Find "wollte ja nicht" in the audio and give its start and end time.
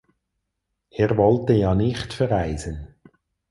1.15-2.13